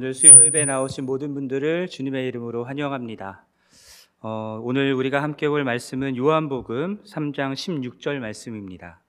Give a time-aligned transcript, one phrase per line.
[0.00, 3.44] 오늘 수요 예배 나오신 모든 분들을 주님의 이름으로 환영합니다.
[4.20, 9.02] 어, 오늘 우리가 함께 볼 말씀은 요한복음 3장 16절 말씀입니다.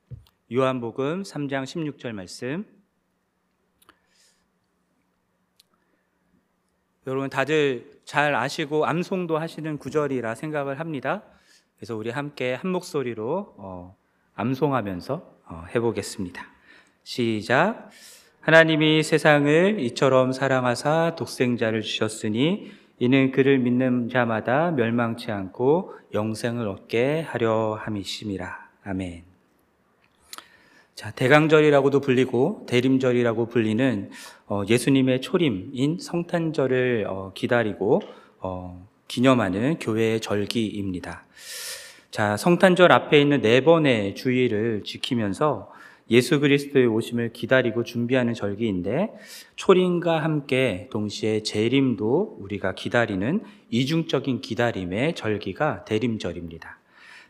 [0.52, 2.66] 요한복음 3장 16절 말씀.
[7.08, 11.24] 여러분 다들 잘 아시고 암송도 하시는 구절이라 생각을 합니다.
[11.78, 13.96] 그래서 우리 함께 한 목소리로 어,
[14.34, 16.46] 암송하면서 어, 해보겠습니다.
[17.04, 17.92] 시작.
[18.42, 27.78] 하나님이 세상을 이처럼 사랑하사 독생자를 주셨으니 이는 그를 믿는 자마다 멸망치 않고 영생을 얻게 하려
[27.80, 28.70] 함이심이라.
[28.84, 29.26] 아멘.
[30.96, 34.10] 자, 대강절이라고도 불리고 대림절이라고 불리는
[34.48, 38.02] 어, 예수님의 초림인 성탄절을 어, 기다리고
[38.40, 41.26] 어, 기념하는 교회의 절기입니다.
[42.10, 45.72] 자, 성탄절 앞에 있는 네 번의 주의를 지키면서
[46.12, 49.14] 예수 그리스도의 오심을 기다리고 준비하는 절기인데
[49.56, 56.78] 초림과 함께 동시에 재림도 우리가 기다리는 이중적인 기다림의 절기가 대림절입니다.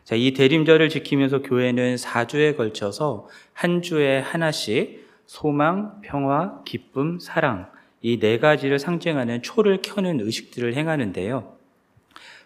[0.02, 7.70] 자, 이 대림절을 지키면서 교회는 4주에 걸쳐서 한 주에 하나씩 소망, 평화, 기쁨, 사랑
[8.02, 11.56] 이 네 가지를 상징하는 초를 켜는 의식들을 행하는데요.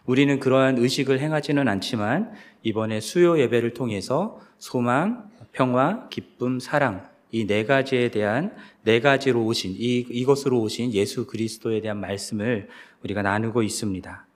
[0.04, 7.64] 우리는 그러한 의식을 행하지는 않지만 이번에 수요 예배를 통해서 소망, 평화, 기쁨, 사랑 이 네
[7.64, 12.68] 가지에 대한 네 가지로 오신 이 이것으로 오신 예수 그리스도에 대한 말씀을
[13.02, 14.26] 우리가 나누고 있습니다.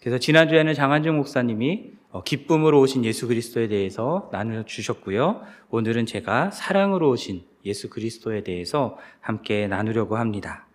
[0.00, 5.42] 그래서 지난주에는 장한중 목사님이 어, 기쁨으로 오신 예수 그리스도에 대해서 나누어 주셨고요.
[5.70, 10.66] 오늘은 제가 사랑으로 오신 예수 그리스도에 대해서 함께 나누려고 합니다.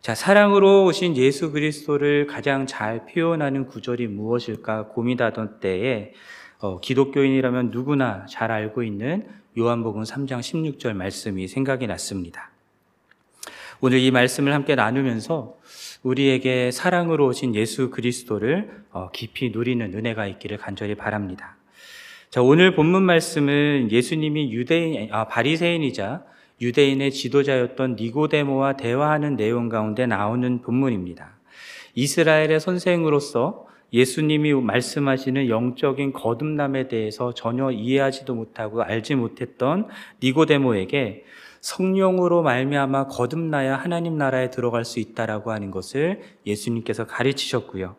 [0.00, 6.12] 자, 사랑으로 오신 예수 그리스도를 가장 잘 표현하는 구절이 무엇일까 고민하던 때에
[6.60, 9.26] 어, 기독교인이라면 누구나 잘 알고 있는
[9.58, 12.50] 요한복음 3장 16절 말씀이 생각이 났습니다.
[13.80, 15.56] 오늘 이 말씀을 함께 나누면서
[16.02, 21.56] 우리에게 사랑으로 오신 예수 그리스도를 어, 깊이 누리는 은혜가 있기를 간절히 바랍니다.
[22.28, 26.24] 자, 오늘 본문 말씀은 예수님이 유대인, 아, 바리새인이자
[26.60, 31.38] 유대인의 지도자였던 니고데모와 대화하는 내용 가운데 나오는 본문입니다.
[31.94, 39.88] 이스라엘의 선생으로서 예수님이 말씀하시는 영적인 거듭남에 대해서 전혀 이해하지도 못하고 알지 못했던
[40.22, 41.24] 니고데모에게
[41.60, 47.96] 성령으로 말미암아 거듭나야 하나님 나라에 들어갈 수 있다라고 하는 것을 예수님께서 가르치셨고요.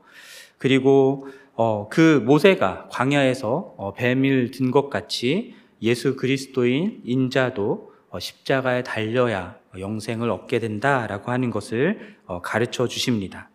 [0.57, 8.81] 그리고 어, 그 모세가 광야에서 어, 뱀을 든 것 같이 예수 그리스도인 인자도 어, 십자가에
[8.83, 13.50] 달려야 영생을 얻게 된다라고 하는 것을 어, 가르쳐 주십니다.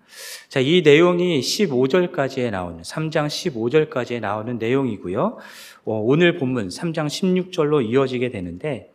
[0.48, 5.38] 자, 이 내용이 15절까지에 나오는, 3장 15절까지에 나오는 내용이고요.
[5.84, 8.92] 어, 오늘 본문 3장 16절로 이어지게 되는데,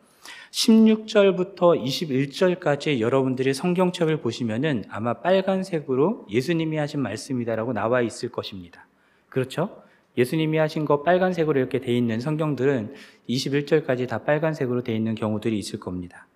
[0.52, 8.86] 16절부터 21절까지 여러분들이 성경책을 보시면은 아마 빨간색으로 예수님이 하신 말씀이다라고 나와 있을 것입니다.
[9.30, 9.82] 그렇죠?
[10.18, 12.94] 예수님이 하신 거 빨간색으로 이렇게 돼 있는 성경들은
[13.30, 16.26] 21절까지 다 빨간색으로 돼 있는 경우들이 있을 겁니다.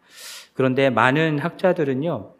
[0.54, 2.36] 그런데 많은 학자들은요, 어,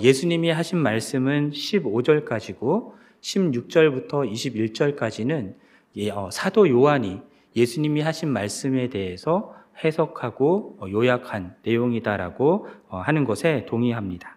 [0.00, 5.54] 예수님이 하신 말씀은 15절까지고 16절부터 21절까지는
[5.96, 7.20] 예, 어, 사도 요한이
[7.56, 14.36] 예수님이 하신 말씀에 대해서 해석하고 어, 요약한 내용이다라고 하는 것에 동의합니다.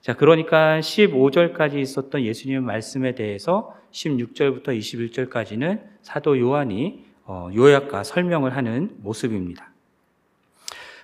[0.00, 9.72] 자, 그러니까 15절까지 있었던 예수님의 말씀에 대해서 16절부터 21절까지는 사도 요한이 요약과 설명을 하는 모습입니다.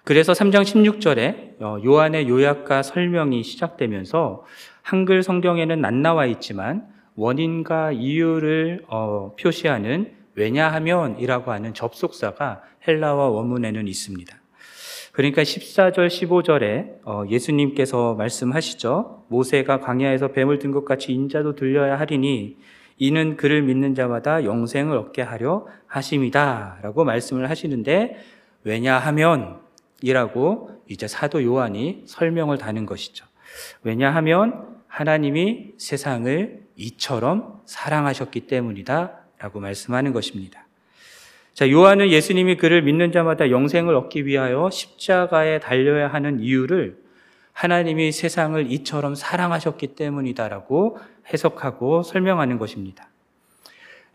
[0.04, 4.44] 그래서 3장 16절에 어, 요한의 요약과 설명이 시작되면서
[4.82, 14.36] 한글 성경에는 안 나와 있지만 원인과 이유를 어, 표시하는 왜냐하면이라고 하는 접속사가 헬라와 원문에는 있습니다.
[15.12, 19.26] 그러니까 14절, 15절에 어, 예수님께서 말씀하시죠.
[19.28, 22.56] 모세가 광야에서 뱀을 든 것 같이 인자도 들려야 하리니
[22.98, 26.78] 이는 그를 믿는 자마다 영생을 얻게 하려 하심이다.
[26.82, 28.16] 라고 말씀을 하시는데
[28.64, 29.61] 왜냐하면
[30.02, 33.24] 이라고 이제 사도 요한이 설명을 다는 것이죠.
[33.82, 40.66] 왜냐하면 하나님이 세상을 이처럼 사랑하셨기 때문이다 라고 말씀하는 것입니다.
[41.54, 47.02] 자, 요한은 예수님이 그를 믿는 자마다 영생을 얻기 위하여 십자가에 달려야 하는 이유를
[47.52, 50.98] 하나님이 세상을 이처럼 사랑하셨기 때문이다라고
[51.32, 53.08] 해석하고 설명하는 것입니다.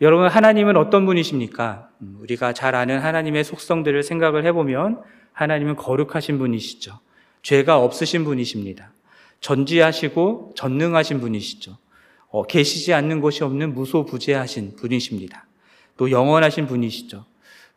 [0.02, 1.90] 여러분, 하나님은 어떤 분이십니까?
[2.02, 5.02] 음, 우리가 잘 아는 하나님의 속성들을 생각을 해보면
[5.38, 7.00] 하나님은 거룩하신 분이시죠.
[7.44, 8.92] 죄가 없으신 분이십니다.
[9.40, 11.78] 전지하시고 전능하신 분이시죠.
[12.30, 15.46] 어, 계시지 않는 곳이 없는 무소부재하신 분이십니다.
[15.96, 17.24] 또 영원하신 분이시죠.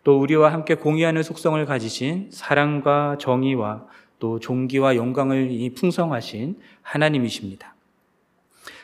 [0.05, 3.87] 또 우리와 함께 공유하는 속성을 가지신 사랑과 정의와
[4.19, 7.75] 또 종기와 영광을 이 풍성하신 하나님이십니다.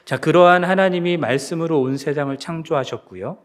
[0.04, 3.38] 자, 그러한 하나님이 말씀으로 온 세상을 창조하셨고요.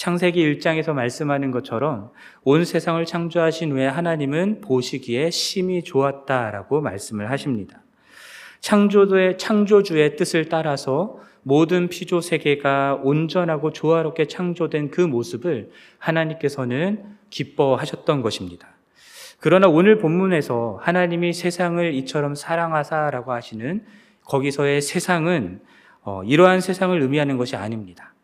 [0.00, 2.10] 창세기 1장에서 말씀하는 것처럼
[2.42, 7.82] 온 세상을 창조하신 후에 하나님은 보시기에 심히 좋았다라고 말씀을 하십니다.
[8.60, 18.68] 창조주의, 창조주의 뜻을 따라서 모든 피조 세계가 온전하고 조화롭게 창조된 그 모습을 하나님께서는 기뻐하셨던 것입니다.
[19.38, 23.84] 그러나 오늘 본문에서 하나님이 세상을 이처럼 사랑하사라고 하시는
[24.24, 25.60] 거기서의 세상은
[26.00, 28.14] 어, 이러한 세상을 의미하는 것이 아닙니다.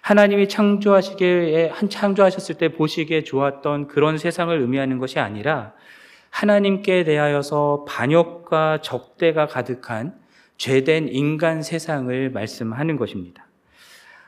[0.00, 5.72] 하나님이 창조하시기에 한 창조하셨을 때 보시기에 좋았던 그런 세상을 의미하는 것이 아니라
[6.30, 10.14] 하나님께 대하여서 반역과 적대가 가득한
[10.56, 13.46] 죄된 인간 세상을 말씀하는 것입니다.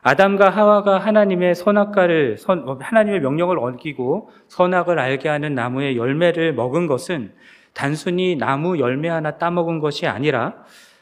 [0.02, 2.38] 아담과 하와가 하나님의 선악과를
[2.81, 7.34] 하나님의 명령을 어기고 선악을 알게 하는 나무의 열매를 먹은 것은
[7.75, 10.55] 단순히 나무 열매 하나 따먹은 것이 아니라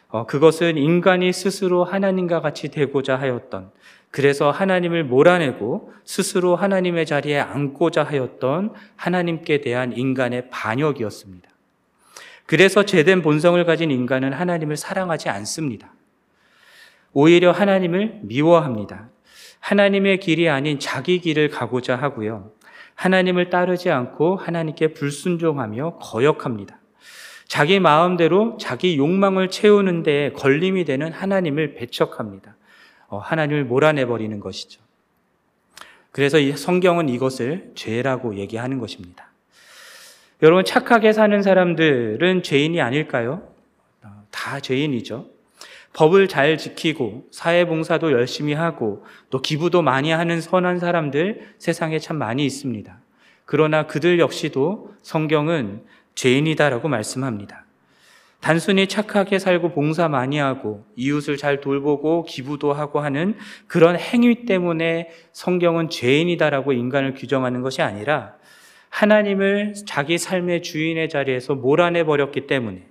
[0.09, 3.71] 어, 그것은 인간이 스스로 하나님과 같이 되고자 하였던
[4.11, 11.49] 그래서 하나님을 몰아내고 스스로 하나님의 자리에 앉고자 하였던 하나님께 대한 인간의 반역이었습니다.
[12.47, 15.93] 그래서 제된 본성을 가진 인간은 하나님을 사랑하지 않습니다.
[17.13, 19.11] 오히려 하나님을 미워합니다.
[19.61, 22.53] 하나님의 길이 아닌 자기 길을 가고자 하고요.
[22.95, 26.79] 하나님을 따르지 않고 하나님께 불순종하며 거역합니다.
[27.47, 32.57] 자기 마음대로 자기 욕망을 채우는 데 걸림이 되는 하나님을 배척합니다.
[33.09, 34.81] 어, 하나님을 몰아내버리는 것이죠.
[36.13, 39.29] 그래서 성경은 이것을 죄라고 얘기하는 것입니다.
[40.43, 43.43] 여러분, 착하게 사는 사람들은 죄인이 아닐까요?
[44.03, 45.27] 어, 다 죄인이죠.
[45.95, 52.45] 법을 잘 지키고 사회봉사도 열심히 하고 또 기부도 많이 하는 선한 사람들 세상에 참 많이
[52.45, 52.99] 있습니다.
[53.45, 55.83] 그러나 그들 역시도 성경은
[56.15, 57.65] 죄인이다라고 말씀합니다.
[58.40, 63.37] 단순히 착하게 살고 봉사 많이 하고 이웃을 잘 돌보고 기부도 하고 하는
[63.67, 68.35] 그런 행위 때문에 성경은 죄인이다라고 인간을 규정하는 것이 아니라
[68.90, 72.87] 하나님을 자기 삶의 주인의 자리에서 몰아내 버렸기 때문에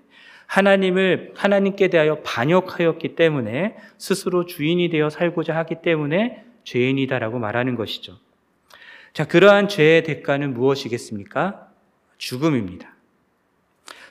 [0.47, 8.17] 하나님을 하나님께 대하여 반역하였기 때문에 스스로 주인이 되어 살고자 하기 때문에 죄인이다라고 말하는 것이죠.
[9.13, 11.69] 자, 그러한 죄의 대가는 무엇이겠습니까?
[12.17, 12.96] 죽음입니다.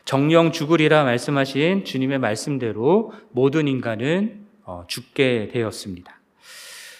[0.06, 6.20] 정령 죽으리라 말씀하신 주님의 말씀대로 모든 인간은 어, 죽게 되었습니다.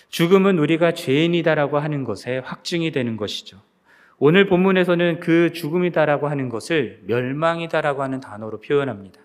[0.08, 3.58] 죽음은 우리가 죄인이다라고 하는 것에 확증이 되는 것이죠.
[4.18, 9.20] 오늘 본문에서는 그 죽음이다라고 하는 것을 멸망이다라고 하는 단어로 표현합니다.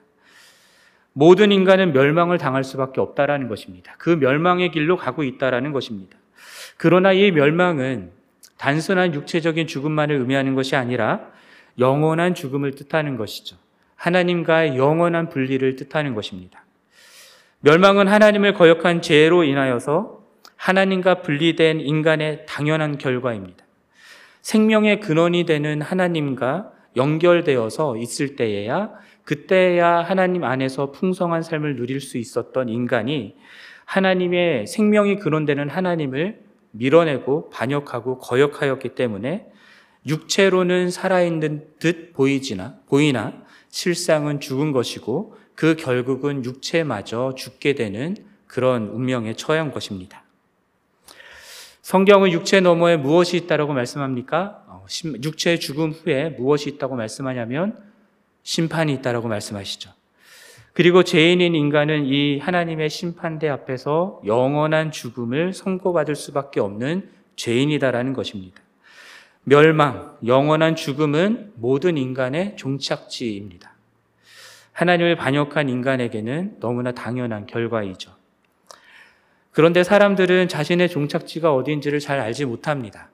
[1.14, 3.96] 모든 인간은 멸망을 당할 수밖에 없다라는 것입니다.
[3.98, 6.18] 그 멸망의 길로 가고 있다라는 것입니다.
[6.78, 8.12] 그러나 이 멸망은
[8.60, 11.32] 단순한 육체적인 죽음만을 의미하는 것이 아니라
[11.80, 13.58] 영원한 죽음을 뜻하는 것이죠.
[14.02, 16.66] 하나님과의 영원한 분리를 뜻하는 것입니다.
[17.60, 20.22] 멸망은 하나님을 거역한 죄로 인하여서
[20.56, 23.64] 하나님과 분리된 인간의 당연한 결과입니다.
[24.42, 28.92] 생명의 근원이 되는 하나님과 연결되어서 있을 때에야
[29.24, 33.36] 그때야 하나님 안에서 풍성한 삶을 누릴 수 있었던 인간이
[33.86, 36.40] 하나님의 생명이 근원되는 하나님을
[36.72, 39.46] 밀어내고 반역하고 거역하였기 때문에
[40.08, 43.41] 육체로는 살아있는 듯 보이지나 보이나
[43.72, 50.24] 실상은 죽은 것이고 그 결국은 육체마저 죽게 되는 그런 운명에 처한 것입니다.
[51.82, 54.64] 성경은 육체 너머에 무엇이 있다고 말씀합니까?
[54.68, 54.86] 어,
[55.24, 57.78] 육체 죽음 후에 무엇이 있다고 말씀하냐면
[58.44, 59.92] 심판이 있다고 말씀하시죠.
[60.74, 68.62] 그리고 죄인인 인간은 이 하나님의 심판대 앞에서 영원한 죽음을 선고받을 수밖에 없는 죄인이다라는 것입니다.
[69.44, 73.72] 멸망, 영원한 죽음은 모든 인간의 종착지입니다.
[74.74, 78.12] 하나님을 반역한 인간에게는 너무나 당연한 결과이죠.
[79.52, 83.10] 그런데 사람들은 자신의 종착지가 어디인지를 잘 알지 못합니다.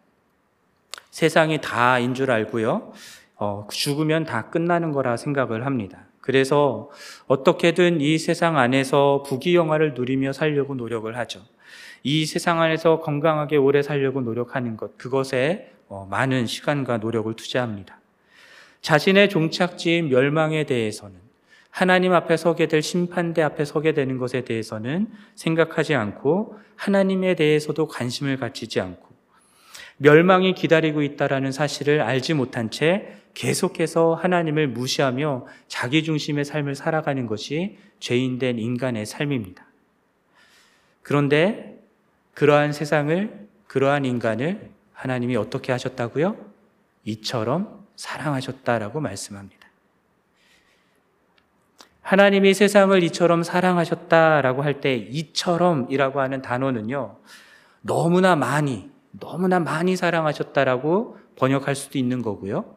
[1.09, 2.91] 세상이 다인 줄 알고요.
[3.37, 6.05] 어, 죽으면 다 끝나는 거라 생각을 합니다.
[6.19, 6.91] 그래서
[7.27, 11.41] 어떻게든 이 세상 안에서 부귀영화를 누리며 살려고 노력을 하죠.
[12.03, 15.76] 이 세상 안에서 건강하게 오래 살려고 노력하는 것, 그것에 어,
[16.09, 17.99] 많은 시간과 노력을 투자합니다.
[18.81, 21.15] 자신의 종착지인 멸망에 대해서는
[21.69, 28.37] 하나님 앞에 서게 될 심판대 앞에 서게 되는 것에 대해서는 생각하지 않고 하나님에 대해서도 관심을
[28.37, 29.07] 갖지지 않고
[29.97, 37.77] 멸망이 기다리고 있다라는 사실을 알지 못한 채 계속해서 하나님을 무시하며 자기 중심의 삶을 살아가는 것이
[37.99, 39.65] 죄인된 인간의 삶입니다.
[41.03, 41.79] 그런데
[42.33, 46.35] 그러한 세상을 그러한 인간을 하나님이 어떻게 하셨다고요?
[47.03, 49.67] 이처럼 사랑하셨다라고 말씀합니다.
[52.01, 57.17] 하나님이 세상을 이처럼 사랑하셨다라고 할 때 이처럼이라고 하는 단어는요.
[57.81, 62.75] 너무나 많이 너무나 많이 사랑하셨다라고 번역할 수도 있는 거고요.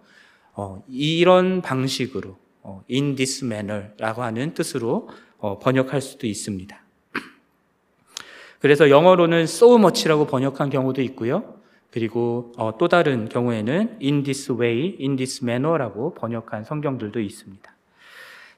[0.53, 5.09] 어, 이런 방식으로 어, in this manner라고 하는 뜻으로
[5.39, 6.79] 어, 번역할 수도 있습니다.
[8.61, 11.60] 그래서 영어로는 so much라고 번역한 경우도 있고요.
[11.91, 17.75] 그리고 어, 또 다른 경우에는 in this way, in this manner라고 번역한 성경들도 있습니다.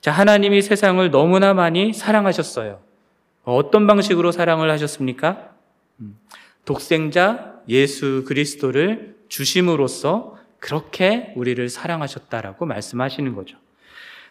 [0.00, 2.80] 자, 하나님이 세상을 너무나 많이 사랑하셨어요.
[3.44, 5.50] 어떤 방식으로 사랑을 하셨습니까?
[6.00, 6.18] 음,
[6.64, 13.56] 독생자 예수 그리스도를 주심으로써 그렇게 우리를 사랑하셨다라고 말씀하시는 거죠.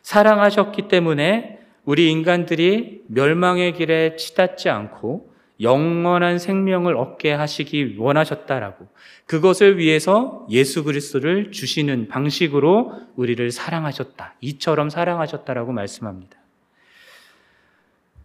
[0.01, 5.30] 사랑하셨기 때문에 우리 인간들이 멸망의 길에 치닫지 않고
[5.61, 8.87] 영원한 생명을 얻게 하시기 원하셨다라고
[9.25, 14.35] 그것을 위해서 예수 그리스도를 주시는 방식으로 우리를 사랑하셨다.
[14.41, 16.37] 이처럼 사랑하셨다라고 말씀합니다.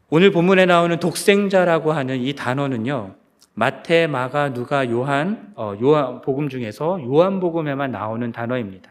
[0.09, 3.17] 오늘 본문에 나오는 독생자라고 하는 이 단어는요.
[3.55, 8.91] 마태, 마가, 누가, 요한, 어, 요한 복음 중에서 요한 복음에만 나오는 단어입니다.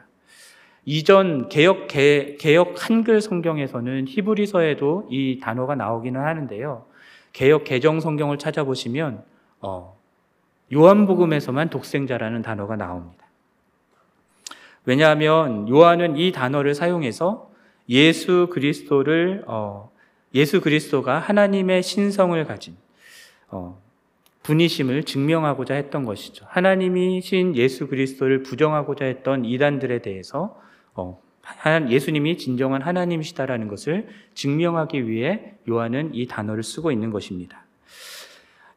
[0.85, 6.85] 이전 개혁 개, 개혁 한글 성경에서는 히브리서에도 이 단어가 나오기는 하는데요.
[7.35, 9.21] 개혁 개정 성경을 찾아보시면
[9.59, 9.99] 어,
[10.73, 13.25] 요한복음에서만 독생자라는 단어가 나옵니다.
[14.85, 17.51] 왜냐하면 요한은 이 단어를 사용해서
[17.89, 19.91] 예수 그리스도를 어,
[20.33, 22.77] 예수 그리스도가 하나님의 신성을 가진
[23.49, 23.81] 어,
[24.43, 26.45] 분이심을 증명하고자 했던 것이죠.
[26.47, 30.57] 하나님이신 예수 그리스도를 부정하고자 했던 이단들에 대해서
[30.93, 31.21] 어,
[31.89, 37.65] 예수님이 진정한 하나님이시다라는 것을 증명하기 위해 요한은 이 단어를 쓰고 있는 것입니다.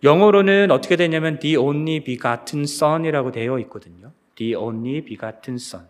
[0.02, 4.12] 영어로는 어떻게 되냐면 the only begotten son이라고 되어 있거든요.
[4.36, 5.86] the only begotten son.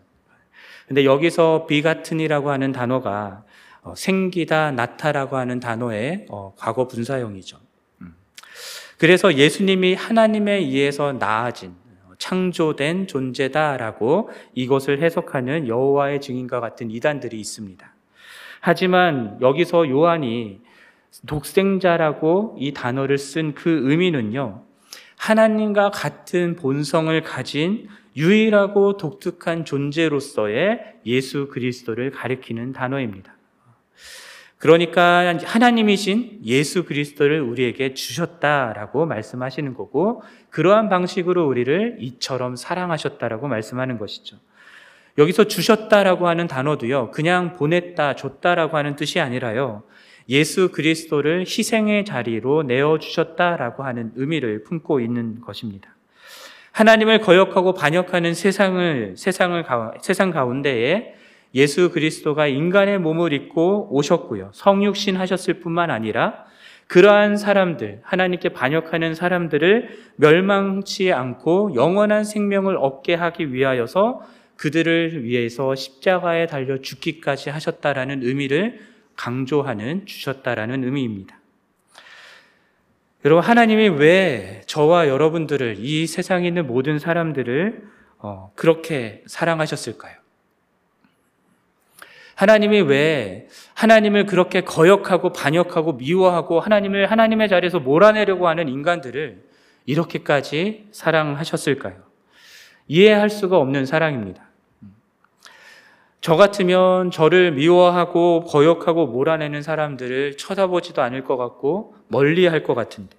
[0.87, 3.43] 근데 여기서 begotten이라고 하는 단어가
[3.81, 7.59] 어, 생기다, 나타라고 하는 단어의 어, 과거 분사형이죠.
[8.01, 8.15] 음.
[8.97, 11.75] 그래서 예수님이 하나님에 의해서 나아진
[12.19, 17.93] 창조된 존재다라고 이것을 해석하는 여호와의 증인과 같은 이단들이 있습니다.
[18.61, 20.61] 하지만 여기서 요한이
[21.25, 24.63] 독생자라고 이 단어를 쓴 그 의미는요.
[25.17, 33.38] 하나님과 같은 본성을 가진 유일하고 독특한 존재로서의 예수 그리스도를 가리키는 단어입니다.
[34.59, 44.37] 그러니까 하나님이신 예수 그리스도를 우리에게 주셨다라고 말씀하시는 거고 그러한 방식으로 우리를 이처럼 사랑하셨다라고 말씀하는 것이죠.
[45.17, 47.11] 여기서 주셨다라고 하는 단어도요.
[47.11, 49.83] 그냥 보냈다, 줬다라고 하는 뜻이 아니라요.
[50.27, 55.95] 예수 그리스도를 희생의 자리로 내어 주셨다라고 하는 의미를 품고 있는 것입니다.
[56.73, 59.65] 하나님을 거역하고 반역하는 세상을 세상을
[60.01, 61.15] 세상 가운데에
[61.55, 64.51] 예수 그리스도가 인간의 몸을 입고 오셨고요.
[64.53, 66.45] 성육신 하셨을 뿐만 아니라
[66.87, 74.21] 그러한 사람들, 하나님께 반역하는 사람들을 멸망치 않고 영원한 생명을 얻게 하기 위하여서
[74.55, 78.79] 그들을 위해서 십자가에 달려 죽기까지 하셨다라는 의미를
[79.15, 81.39] 강조하는 주셨다라는 의미입니다.
[83.25, 87.83] 여러분, 하나님이 왜 저와 여러분들을 이 세상에 있는 모든 사람들을
[88.17, 90.18] 어, 그렇게 사랑하셨을까요?
[92.39, 99.43] 하나님이 왜 하나님을 그렇게 거역하고 반역하고 미워하고 하나님을 하나님의 자리에서 몰아내려고 하는 인간들을
[99.85, 101.95] 이렇게까지 사랑하셨을까요?
[102.87, 104.47] 이해할 수가 없는 사랑입니다.
[106.21, 113.17] 저 같으면 저를 미워하고 거역하고 몰아내는 사람들을 쳐다보지도 않을 것 같고 멀리 할 것 같은데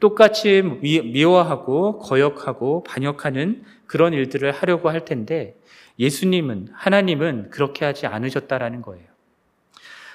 [0.00, 5.54] 똑같이 미 워하고 거역하고 반역하는 그런 일들을 하려고 할 텐데
[5.98, 9.04] 예수님은, 하나님은 그렇게 하지 않으셨다라는 거예요.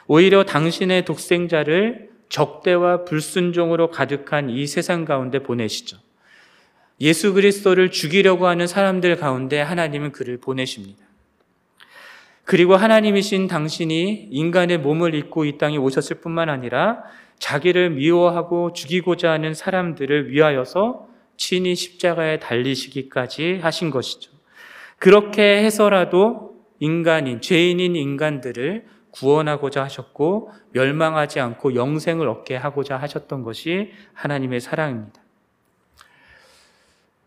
[0.07, 5.97] 오히려 당신의 독생자를 적대와 불순종으로 가득한 이 세상 가운데 보내시죠.
[7.01, 11.05] 예수 그리스도를 죽이려고 하는 사람들 가운데 하나님은 그를 보내십니다.
[12.43, 17.03] 그리고 하나님이신 당신이 인간의 몸을 입고 이 땅에 오셨을 뿐만 아니라
[17.37, 21.07] 자기를 미워하고 죽이고자 하는 사람들을 위하여서
[21.37, 24.31] 친히 십자가에 달리시기까지 하신 것이죠.
[24.99, 34.59] 그렇게 해서라도 인간인, 죄인인 인간들을 구원하고자 하셨고 멸망하지 않고 영생을 얻게 하고자 하셨던 것이 하나님의
[34.59, 35.21] 사랑입니다.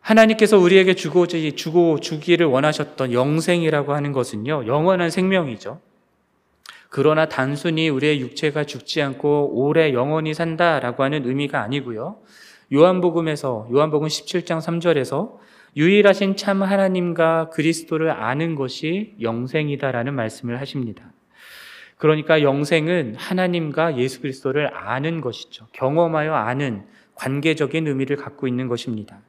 [0.01, 5.81] 하나님께서 우리에게 주고, 주고 주기를 원하셨던 영생이라고 하는 것은요, 영원한 생명이죠.
[6.89, 12.19] 그러나 단순히 우리의 육체가 죽지 않고 오래 영원히 산다라고 하는 의미가 아니고요.
[12.73, 15.39] 요한복음에서, 요한복음 17장 3절에서
[15.77, 21.13] 유일하신 참 하나님과 그리스도를 아는 것이 영생이다라는 말씀을 하십니다.
[21.97, 25.69] 그러니까 영생은 하나님과 예수 그리스도를 아는 것이죠.
[25.73, 29.21] 경험하여 아는 관계적인 의미를 갖고 있는 것입니다.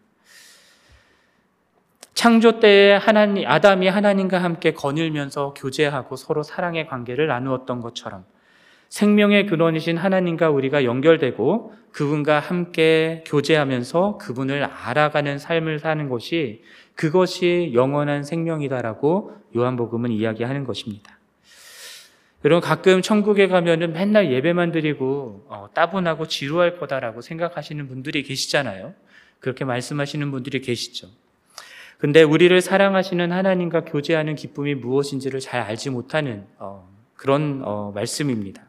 [2.14, 8.26] 창조 때에 하나님, 아담이 하나님과 함께 거닐면서 교제하고 서로 사랑의 관계를 나누었던 것처럼
[8.94, 16.62] 생명의 근원이신 하나님과 우리가 연결되고 그분과 함께 교제하면서 그분을 알아가는 삶을 사는 것이
[16.94, 21.18] 그것이 영원한 생명이다라고 요한복음은 이야기하는 것입니다.
[22.46, 28.94] 여러분 가끔 천국에 가면은 맨날 예배만 드리고 어, 따분하고 지루할 거다라고 생각하시는 분들이 계시잖아요.
[29.40, 31.08] 그렇게 말씀하시는 분들이 계시죠.
[31.98, 38.68] 근데 우리를 사랑하시는 하나님과 교제하는 기쁨이 무엇인지를 잘 알지 못하는 어, 그런 어, 말씀입니다.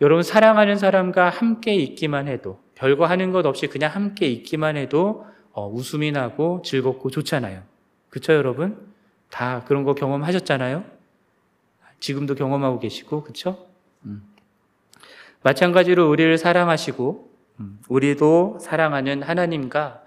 [0.00, 5.68] 여러분 사랑하는 사람과 함께 있기만 해도 별거 하는 것 없이 그냥 함께 있기만 해도 어,
[5.68, 7.62] 웃음이 나고 즐겁고 좋잖아요.
[8.08, 8.78] 그쵸 여러분?
[9.28, 10.84] 다 그런 거 경험하셨잖아요.
[12.00, 13.66] 지금도 경험하고 계시고 그쵸?
[14.06, 14.22] 음.
[15.42, 17.30] 마찬가지로 우리를 사랑하시고
[17.60, 20.02] 음, 우리도 사랑하는 하나님과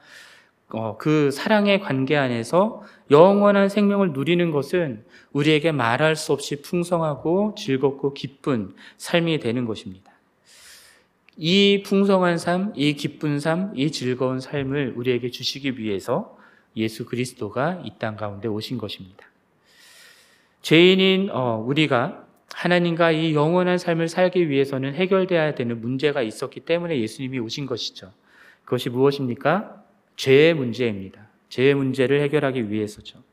[0.74, 8.14] 어, 그 사랑의 관계 안에서 영원한 생명을 누리는 것은 우리에게 말할 수 없이 풍성하고 즐겁고
[8.14, 10.12] 기쁜 삶이 되는 것입니다.
[11.38, 16.38] 이 풍성한 삶, 이 기쁜 삶, 이 즐거운 삶을 우리에게 주시기 위해서
[16.76, 19.28] 예수 그리스도가 이 땅 가운데 오신 것입니다.
[20.64, 27.38] 죄인인 어, 우리가 하나님과 이 영원한 삶을 살기 위해서는 해결돼야 되는 문제가 있었기 때문에 예수님이
[27.40, 28.12] 오신 것이죠.
[28.64, 29.83] 그것이 무엇입니까?
[30.16, 31.28] 죄의 문제입니다.
[31.50, 33.24] 죄의 문제를 해결하기 위해서죠.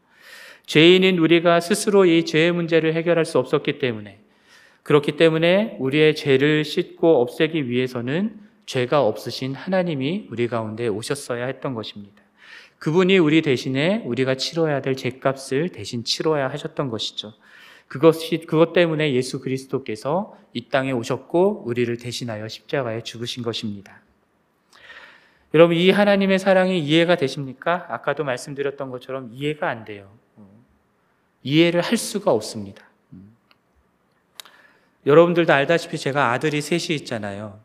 [0.66, 4.20] 죄인인 우리가 스스로 이 죄의 문제를 해결할 수 없었기 때문에
[4.82, 12.22] 그렇기 때문에 우리의 죄를 씻고 없애기 위해서는 죄가 없으신 하나님이 우리 가운데 오셨어야 했던 것입니다.
[12.78, 17.34] 그분이 우리 대신에 우리가 치러야 될 죄값을 대신 치러야 하셨던 것이죠.
[17.88, 24.00] 그것이 그것 때문에 예수 그리스도께서 이 땅에 오셨고 우리를 대신하여 십자가에 죽으신 것입니다.
[25.52, 27.86] 여러분 이 하나님의 사랑이 이해가 되십니까?
[27.88, 30.10] 아까도 말씀드렸던 것처럼 이해가 안 돼요.
[31.42, 32.84] 이해를 할 수가 없습니다.
[35.06, 37.58] 여러분들도 알다시피 제가 아들이 셋이 있잖아요.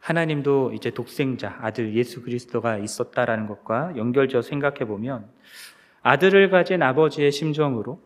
[0.00, 5.28] 하나님도 이제 독생자 아들 예수 그리스도가 있었다라는 것과 연결지어 생각해 보면
[6.02, 8.00] 아들을 가진 아버지의 심정으로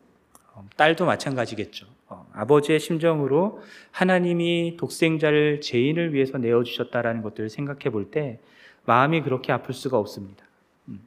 [0.52, 1.86] 어, 딸도 마찬가지겠죠.
[2.08, 8.38] 어, 아버지의 심정으로 하나님이 독생자를 죄인을 위해서 내어 주셨다라는 것들을 생각해 볼 때
[8.86, 10.44] 마음이 그렇게 아플 수가 없습니다.
[10.88, 11.00] 음.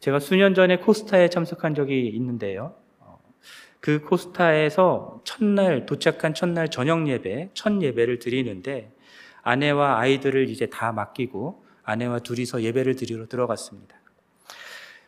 [0.00, 2.74] 제가 수년 전에 코스타에 참석한 적이 있는데요.
[2.98, 3.18] 어,
[3.80, 8.92] 그 코스타에서 첫날 도착한 첫날 저녁 예배, 첫 예배를 드리는데
[9.42, 13.96] 아내와 아이들을 이제 다 맡기고 아내와 둘이서 예배를 드리러 들어갔습니다.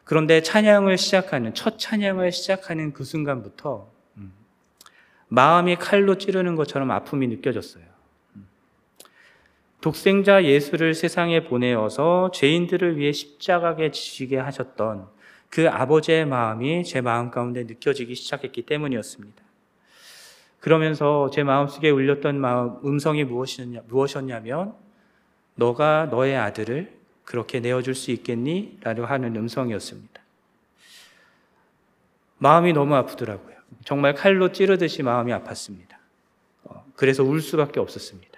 [0.05, 4.33] 그런데 찬양을 시작하는 첫 찬양을 시작하는 그 순간부터 음,
[5.29, 7.92] 마음이 칼로 찌르는 것처럼 아픔이 느껴졌어요.
[9.83, 15.09] 독생자 예수를 세상에 보내어서 죄인들을 위해 십자가에 지시게 하셨던
[15.51, 19.42] 그 아버지의 마음이 제 마음 가운데 느껴지기 시작했기 때문이었습니다.
[20.61, 24.75] 그러면서 제 마음속에 울렸던 마음, 음성이 무엇이었냐, 무엇이었냐면
[25.57, 28.79] 너가 너의 아들을 그렇게 내어줄 수 있겠니?
[28.83, 30.23] 라고 하는 음성이었습니다.
[32.38, 33.57] 마음이 너무 아프더라고요.
[33.85, 35.97] 정말 칼로 찌르듯이 마음이 아팠습니다.
[36.64, 38.32] 어, 그래서 울 수밖에 없었습니다.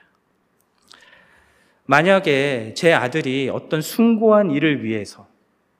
[1.86, 5.26] 만약에 제 아들이 어떤 숭고한 일을 위해서,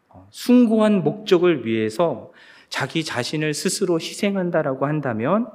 [0.09, 2.33] 어, 숭고한 목적을 위해서
[2.69, 5.49] 자기 자신을 스스로 희생한다라고 한다면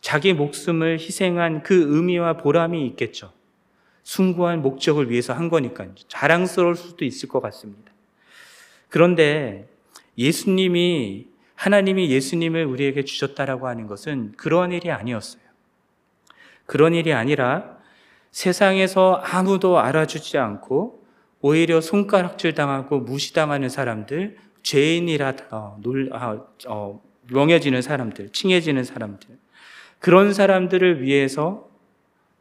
[0.00, 3.32] 자기 목숨을 희생한 그 의미와 보람이 있겠죠.
[4.02, 5.94] 숭고한 목적을 위해서 한 거니까요.
[6.08, 7.92] 자랑스러울 수도 있을 것 같습니다.
[8.88, 9.68] 그런데
[10.18, 15.42] 예수님이 하나님이 예수님을 우리에게 주셨다라고 하는 것은 그런 일이 아니었어요.
[16.66, 17.73] 그런 일이 아니라
[18.34, 21.04] 세상에서 아무도 알아주지 않고
[21.40, 29.38] 오히려 손가락질 당하고 무시당하는 사람들, 죄인이라 어, 놀, 아, 어, 명해지는 사람들, 칭해지는 사람들,
[30.00, 31.68] 그런 사람들을 위해서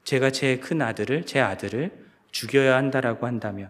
[0.03, 1.91] 제가 제 큰 아들을, 제 아들을
[2.31, 3.69] 죽여야 한다라고 한다면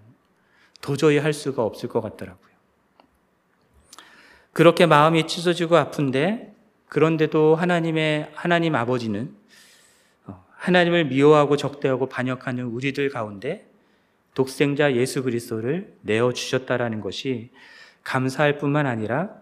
[0.82, 2.54] 도저히 할 수가 없을 것 같더라고요.
[4.54, 6.56] 그렇게 마음이 찢어지고 아픈데
[6.88, 9.36] 그런데도 하나님의 하나님 아버지는
[10.64, 13.68] 하나님을 미워하고 적대하고 반역하는 우리들 가운데
[14.34, 17.50] 독생자 예수 그리스도를 내어 주셨다라는 것이
[18.04, 19.36] 감사할 뿐만 아니라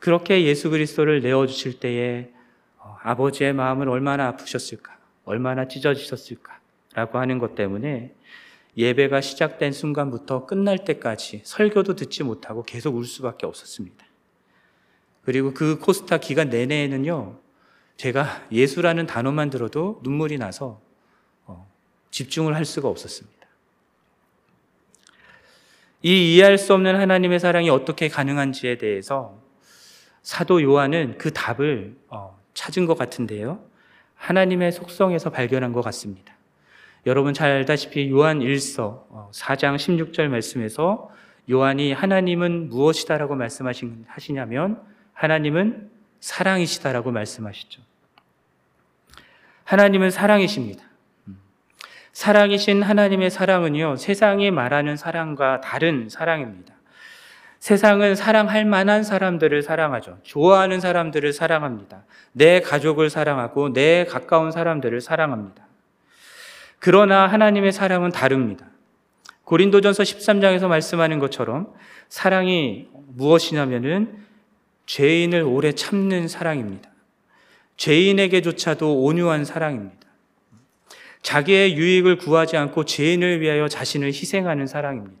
[0.00, 2.32] 그렇게 예수 그리스도를 내어 주실 때에
[2.78, 8.12] 어, 아버지의 마음을 얼마나 아프셨을까, 얼마나 찢어지셨을까라고 하는 것 때문에
[8.76, 14.04] 예배가 시작된 순간부터 끝날 때까지 설교도 듣지 못하고 계속 울 수밖에 없었습니다.
[15.24, 17.45] 그리고 그 코스타 기간 내내에는요,
[17.96, 20.80] 제가 예수라는 단어만 들어도 눈물이 나서
[21.46, 21.66] 어,
[22.10, 23.36] 집중을 할 수가 없었습니다.
[26.02, 29.40] 이 이해할 수 없는 하나님의 사랑이 어떻게 가능한지에 대해서
[30.22, 33.64] 사도 요한은 그 답을 어, 찾은 것 같은데요.
[34.14, 36.34] 하나님의 속성에서 발견한 것 같습니다.
[37.06, 41.10] 여러분 잘 알다시피 요한 1서 4장 16절 말씀에서
[41.48, 44.82] 요한이 하나님은 무엇이다라고 말씀하시냐면
[45.12, 47.82] 하나님은 사랑이시다라고 말씀하시죠.
[49.64, 50.84] 하나님은 사랑이십니다.
[52.12, 56.74] 사랑이신 하나님의 사랑은요, 세상이 말하는 사랑과 다른 사랑입니다.
[57.58, 60.18] 세상은 사랑할 만한 사람들을 사랑하죠.
[60.22, 62.04] 좋아하는 사람들을 사랑합니다.
[62.32, 65.66] 내 가족을 사랑하고 내 가까운 사람들을 사랑합니다.
[66.78, 68.66] 그러나 하나님의 사랑은 다릅니다.
[69.44, 71.72] 고린도전서 13장에서 말씀하는 것처럼
[72.08, 74.25] 사랑이 무엇이냐면은
[74.86, 76.90] 죄인을 오래 참는 사랑입니다.
[77.76, 80.06] 죄인에게조차도 온유한 사랑입니다.
[81.22, 85.16] 자기의 유익을 구하지 않고 죄인을 위하여 자신을 희생하는 사랑입니다.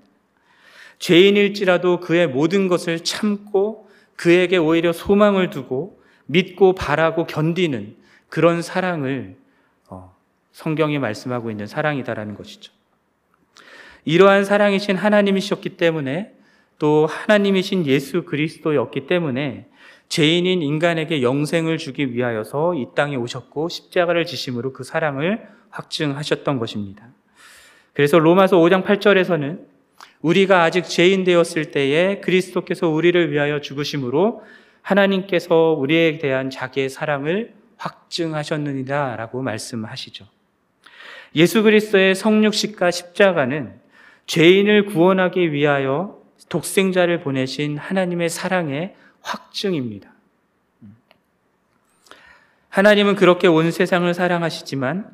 [0.98, 7.96] 죄인일지라도 그의 모든 것을 참고 그에게 오히려 소망을 두고 믿고 바라고 견디는
[8.28, 9.36] 그런 사랑을
[9.88, 10.16] 어,
[10.52, 12.72] 성경이 말씀하고 있는 사랑이다라는 것이죠.
[14.04, 16.35] 이러한 사랑이신 하나님이셨기 때문에
[16.78, 19.66] 또 하나님이신 예수 그리스도였기 때문에
[20.08, 27.08] 죄인인 인간에게 영생을 주기 위하여서 이 땅에 오셨고 십자가를 지심으로 그 사랑을 확증하셨던 것입니다.
[27.92, 29.60] 그래서 로마서 5장 8절에서는
[30.20, 34.42] 우리가 아직 죄인 되었을 때에 그리스도께서 우리를 위하여 죽으심으로
[34.82, 40.26] 하나님께서 우리에 대한 자기의 사랑을 확증하셨느니라라고 말씀하시죠.
[41.34, 43.74] 예수 그리스도의 성육식과 십자가는
[44.26, 46.15] 죄인을 구원하기 위하여
[46.48, 50.12] 독생자를 보내신 하나님의 사랑의 확증입니다.
[52.68, 55.10] 하나님은 그렇게 온 세상을 사랑하시지만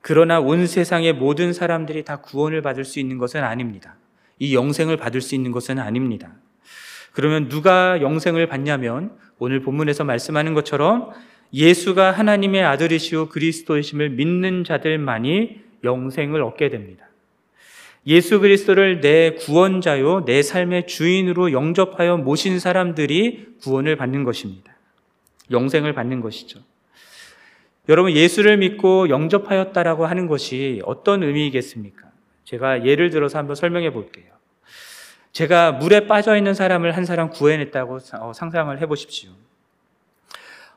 [0.00, 3.96] 그러나 온 세상의 모든 사람들이 다 구원을 받을 수 있는 것은 아닙니다.
[4.38, 6.32] 이 영생을 받을 수 있는 것은 아닙니다.
[7.12, 11.12] 그러면 누가 영생을 받냐면 오늘 본문에서 말씀하는 것처럼
[11.52, 17.06] 예수가 하나님의 아들이시오 그리스도이심을 믿는 자들만이 영생을 얻게 됩니다.
[18.06, 24.74] 예수 그리스도를 내 구원자요, 내 삶의 주인으로 영접하여 모신 사람들이 구원을 받는 것입니다.
[25.50, 26.60] 영생을 받는 것이죠.
[27.88, 32.10] 여러분, 예수를 믿고 영접하였다라고 하는 것이 어떤 의미이겠습니까?
[32.44, 34.32] 제가 예를 들어서 한번 설명해 볼게요.
[35.32, 39.30] 제가 물에 빠져 있는 사람을 한 사람 구해냈다고 어, 상상을 해 보십시오.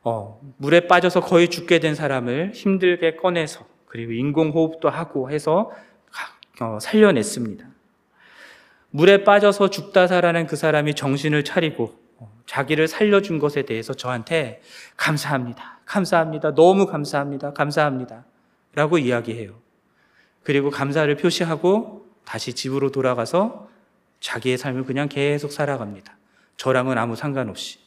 [0.03, 5.94] 어, 물에 빠져서 거의 죽게 된 사람을 힘들게 꺼내서 그리고 인공호흡도 하고 해서 어,
[6.79, 7.65] 살려냈습니다.
[8.91, 14.61] 물에 빠져서 죽다 살아난 그 사람이 정신을 차리고 어, 자기를 살려준 것에 대해서 저한테
[14.95, 15.79] 감사합니다.
[15.85, 16.55] 감사합니다.
[16.55, 17.53] 너무 감사합니다.
[17.53, 18.25] 감사합니다.
[18.73, 19.53] 라고 이야기해요.
[20.43, 23.69] 그리고 감사를 표시하고 다시 집으로 돌아가서
[24.19, 26.17] 자기의 삶을 그냥 계속 살아갑니다.
[26.57, 27.79] 저랑은 아무 상관없이.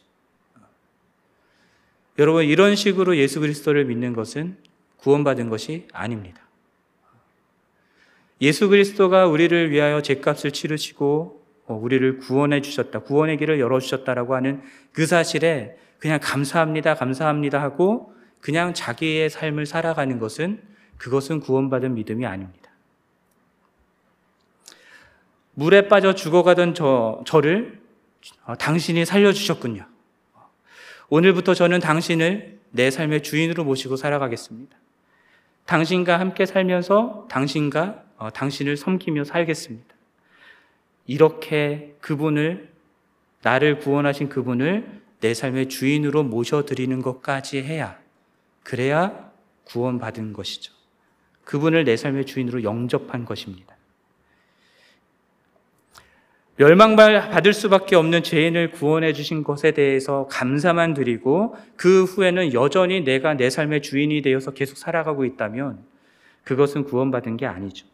[2.18, 4.58] 여러분, 이런 식으로 예수 그리스도를 믿는 것은
[4.98, 6.47] 구원받은 것이 아닙니다.
[8.40, 13.00] 예수 그리스도가 우리를 위하여 죄값을 치르시고 어, 우리를 구원해 주셨다.
[13.00, 16.94] 구원의 길을 열어 주셨다라고 하는 그 사실에 그냥 감사합니다.
[16.94, 20.62] 감사합니다 하고 그냥 자기의 삶을 살아가는 것은
[20.96, 22.70] 그것은 구원받은 믿음이 아닙니다.
[25.54, 27.80] 물에 빠져 죽어가던 저, 저를
[28.44, 29.86] 어, 당신이 살려주셨군요.
[31.08, 34.76] 오늘부터 저는 당신을 내 삶의 주인으로 모시고 살아가겠습니다.
[35.66, 39.94] 당신과 함께 살면서 당신과 어, 당신을 섬기며 살겠습니다.
[41.06, 42.68] 이렇게 그분을
[43.42, 47.98] 나를 구원하신 그분을 내 삶의 주인으로 모셔드리는 것까지 해야
[48.62, 49.30] 그래야
[49.64, 50.72] 구원받은 것이죠.
[51.44, 53.76] 그분을 내 삶의 주인으로 영접한 것입니다.
[56.56, 63.48] 멸망받을 수밖에 없는 죄인을 구원해 주신 것에 대해서 감사만 드리고 그 후에는 여전히 내가 내
[63.48, 65.84] 삶의 주인이 되어서 계속 살아가고 있다면
[66.42, 67.86] 그것은 구원받은 게 아니죠.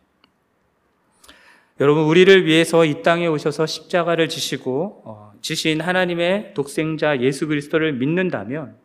[1.80, 8.76] 여러분, 우리를 위해서 이 땅에 오셔서 십자가를 지시고, 어, 지신 하나님의 독생자 예수 그리스도를 믿는다면,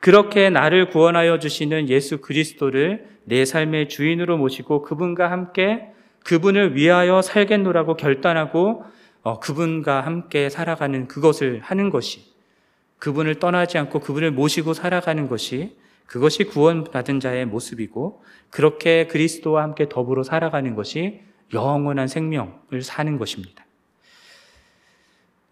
[0.00, 5.88] 그렇게 나를 구원하여 주시는 예수 그리스도를 내 삶의 주인으로 모시고 그분과 함께
[6.24, 8.84] 그분을 위하여 살겠노라고 결단하고
[9.22, 12.32] 어, 그분과 함께 살아가는 그것을 하는 것이
[12.98, 15.76] 그분을 떠나지 않고 그분을 모시고 살아가는 것이
[16.06, 23.64] 그것이 구원받은 자의 모습이고 그렇게 그리스도와 함께 더불어 살아가는 것이 영원한 생명을 사는 것입니다.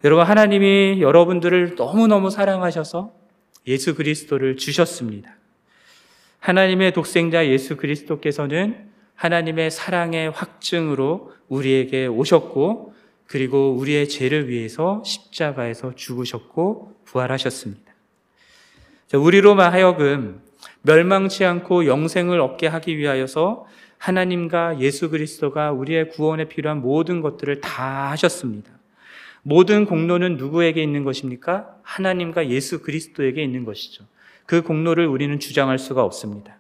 [0.05, 3.13] 여러분, 하나님이 여러분들을 너무너무 사랑하셔서
[3.67, 5.37] 예수 그리스도를 주셨습니다.
[6.39, 12.95] 하나님의 독생자 예수 그리스도께서는 하나님의 사랑의 확증으로 우리에게 오셨고
[13.27, 17.83] 그리고 우리의 죄를 위해서 십자가에서 죽으셨고 부활하셨습니다.
[19.15, 20.41] 우리로만 하여금
[20.83, 23.67] 멸망치 않고 영생을 얻게 하기 위하여서
[24.07, 28.71] 하나님과 예수 그리스도가 우리의 구원에 필요한 모든 것들을 다 하셨습니다.
[29.43, 31.77] 모든 공로는 누구에게 있는 것입니까?
[31.83, 34.05] 하나님과 예수 그리스도에게 있는 것이죠.
[34.45, 36.57] 그 공로를 우리는 주장할 수가 없습니다.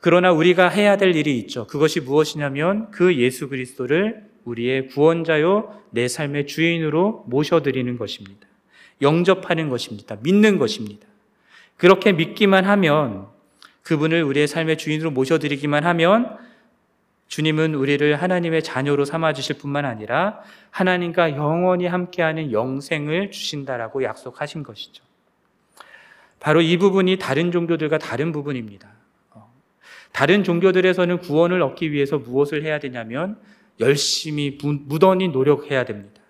[0.00, 1.66] 그러나 우리가 해야 될 일이 있죠.
[1.66, 8.46] 그것이 무엇이냐면 그 예수 그리스도를 우리의 구원자요, 내 삶의 주인으로 모셔드리는 것입니다.
[9.00, 10.18] 영접하는 것입니다.
[10.22, 11.06] 믿는 것입니다.
[11.78, 13.26] 그렇게 믿기만 하면
[13.84, 16.49] 그분을 우리의 삶의 주인으로 모셔드리기만 하면
[17.30, 20.40] 주님은 우리를 하나님의 자녀로 삼아 주실 뿐만 아니라
[20.70, 25.04] 하나님과 영원히 함께하는 영생을 주신다라고 약속하신 것이죠.
[26.40, 28.88] 바로 이 부분이 다른 종교들과 다른 부분입니다.
[29.30, 29.48] 어,
[30.10, 33.38] 다른 종교들에서는 구원을 얻기 위해서 무엇을 해야 되냐면
[33.78, 36.20] 열심히 무던히 노력해야 됩니다.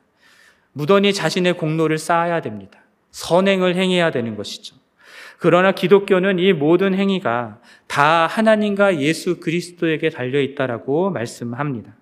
[0.72, 2.78] 무던히 자신의 공로를 쌓아야 됩니다.
[3.12, 4.76] 선행을 행해야 되는 것이죠.
[5.40, 11.96] 그러나 기독교는 이 모든 행위가 다 하나님과 예수 그리스도에게 달려 있다라고 말씀합니다.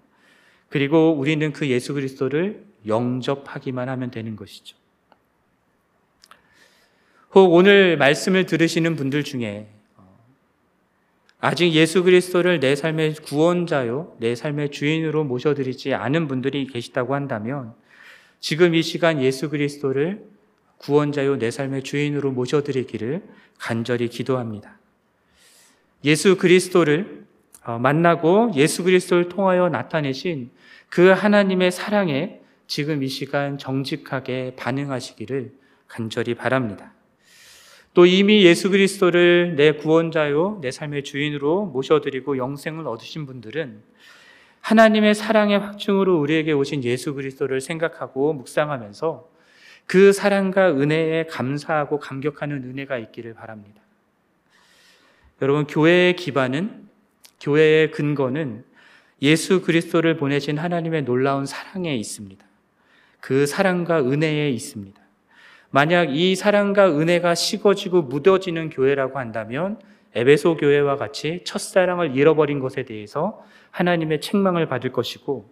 [0.69, 4.77] 그리고 우리는 그 예수 그리스도를 영접하기만 하면 되는 것이죠.
[7.37, 9.69] 혹 오늘 말씀을 들으시는 분들 중에
[11.39, 17.73] 아직 예수 그리스도를 내 삶의 구원자요, 내 삶의 주인으로 모셔드리지 않은 분들이 계시다고 한다면
[18.41, 20.25] 지금 이 시간 예수 그리스도를
[20.79, 23.23] 구원자요 내 삶의 주인으로 모셔드리기를
[23.59, 24.79] 간절히 기도합니다.
[26.05, 27.27] 예수 그리스도를
[27.65, 30.51] 어, 만나고 예수 그리스도를 통하여 나타내신
[30.89, 35.53] 그 하나님의 사랑에 지금 이 시간 정직하게 반응하시기를
[35.87, 36.93] 간절히 바랍니다.
[37.95, 43.83] 또 이미 예수 그리스도를 내 구원자요, 내 삶의 주인으로 모셔드리고 영생을 얻으신 분들은
[44.61, 49.29] 하나님의 사랑의 확증으로 우리에게 오신 예수 그리스도를 생각하고 묵상하면서
[49.89, 53.81] 그 사랑과 은혜에 감사하고 감격하는 은혜가 있기를 바랍니다.
[55.41, 56.87] 여러분, 교회의 기반은,
[57.41, 58.65] 교회의 근거는
[59.23, 62.45] 예수 그리스도를 보내신 하나님의 놀라운 사랑에 있습니다.
[63.21, 65.01] 그 사랑과 은혜에 있습니다.
[65.71, 69.81] 만약 이 사랑과 은혜가 식어지고 묻어지는 교회라고 한다면
[70.15, 75.51] 에베소 교회와 같이 첫사랑을 잃어버린 것에 대해서 하나님의 책망을 받을 것이고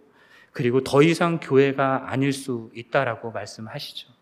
[0.51, 4.16] 그리고 더 이상 교회가 아닐 수 있다라고 말씀하시죠.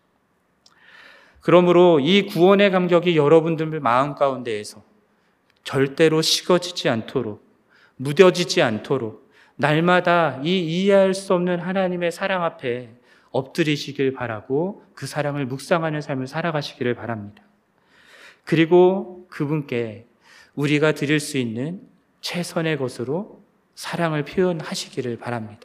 [1.40, 4.82] 그러므로 이 구원의 감격이 여러분들 마음 가운데에서
[5.62, 7.44] 절대로 식어지지 않도록
[7.96, 12.90] 무뎌지지 않도록 날마다 이 이해할 수 없는 하나님의 사랑 앞에
[13.30, 17.42] 엎드리시길 바라고 그 사랑을 묵상하는 삶을 살아가시기를 바랍니다.
[18.44, 20.06] 그리고 그분께
[20.54, 21.80] 우리가 드릴 수 있는
[22.20, 23.42] 최선의 것으로
[23.74, 25.62] 사랑을 표현하시기를 바랍니다.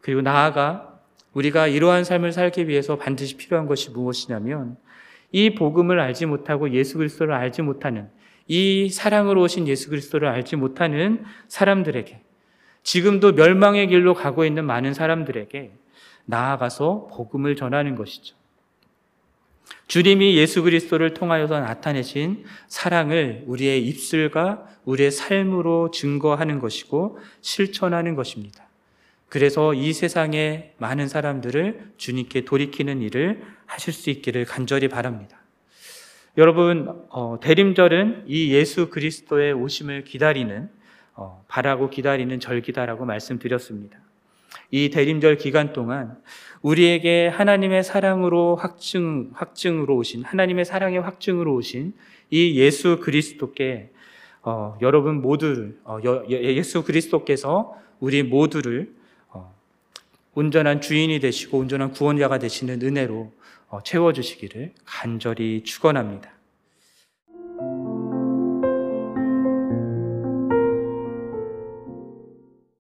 [0.00, 0.87] 그리고 나아가
[1.38, 4.76] 우리가 이러한 삶을 살기 위해서 반드시 필요한 것이 무엇이냐면
[5.30, 8.08] 이 복음을 알지 못하고 예수 그리스도를 알지 못하는
[8.48, 12.22] 이 사랑으로 오신 예수 그리스도를 알지 못하는 사람들에게
[12.82, 15.72] 지금도 멸망의 길로 가고 있는 많은 사람들에게
[16.24, 18.36] 나아가서 복음을 전하는 것이죠.
[19.86, 28.67] 주님이 예수 그리스도를 통하여서 나타내신 사랑을 우리의 입술과 우리의 삶으로 증거하는 것이고 실천하는 것입니다.
[29.28, 35.38] 그래서 이 세상의 많은 사람들을 주님께 돌이키는 일을 하실 수 있기를 간절히 바랍니다.
[36.38, 40.70] 여러분, 어, 대림절은 이 예수 그리스도의 오심을 기다리는,
[41.14, 43.98] 어, 바라고 기다리는 절기다라고 말씀드렸습니다.
[44.70, 46.16] 이 대림절 기간 동안
[46.62, 51.92] 우리에게 하나님의 사랑으로 확증, 확증으로 오신, 하나님의 사랑의 확증으로 오신
[52.30, 53.90] 이 예수 그리스도께
[54.42, 55.98] 어, 여러분 모두를, 어,
[56.30, 58.97] 예수 그리스도께서 우리 모두를
[60.38, 63.32] 온전한 주인이 되시고 온전한 구원자가 되시는 은혜로
[63.70, 66.37] 어, 채워주시기를 간절히 축원합니다.